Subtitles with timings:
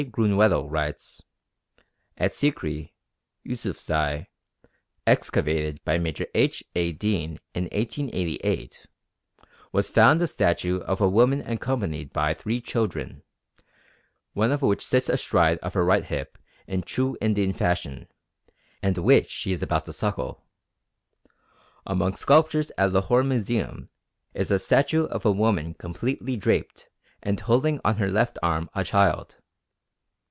[0.05, 1.21] Grünwedel writes:
[2.17, 2.93] "At Sikri,
[3.47, 4.25] Yusufzai,
[5.05, 6.63] excavated by Major H.
[6.73, 6.91] A.
[6.91, 8.87] Deane in 1888,
[9.71, 13.21] was found a statue of a woman accompanied by three children,
[14.33, 18.07] one of which sits astride of her right hip in true Indian fashion,
[18.81, 20.43] and which she is about to suckle.
[21.85, 23.87] Among sculptures at Lahore Museum
[24.33, 26.89] is a statue of a woman completely draped
[27.21, 29.35] and holding on her left arm a child.